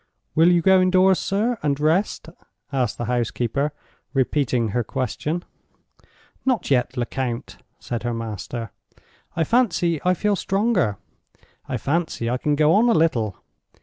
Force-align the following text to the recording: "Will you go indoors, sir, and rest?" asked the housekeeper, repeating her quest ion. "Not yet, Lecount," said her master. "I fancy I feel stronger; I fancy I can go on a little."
"Will 0.33 0.51
you 0.51 0.63
go 0.63 0.81
indoors, 0.81 1.19
sir, 1.19 1.59
and 1.61 1.79
rest?" 1.79 2.27
asked 2.73 2.97
the 2.97 3.05
housekeeper, 3.05 3.71
repeating 4.15 4.69
her 4.69 4.83
quest 4.83 5.27
ion. 5.27 5.43
"Not 6.43 6.71
yet, 6.71 6.97
Lecount," 6.97 7.57
said 7.77 8.01
her 8.01 8.13
master. 8.15 8.71
"I 9.35 9.43
fancy 9.43 10.01
I 10.03 10.15
feel 10.15 10.35
stronger; 10.35 10.97
I 11.69 11.77
fancy 11.77 12.31
I 12.31 12.39
can 12.39 12.55
go 12.55 12.73
on 12.73 12.89
a 12.89 12.93
little." 12.95 13.43